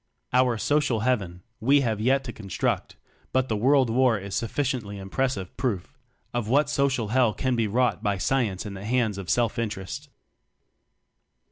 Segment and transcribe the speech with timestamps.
[0.33, 2.95] Our social Heaven we have yet to construct,
[3.31, 5.95] but the World War is suf ficiently impressive proof
[6.33, 10.09] of what social Hell can be wrought by Science in the hands of self interest.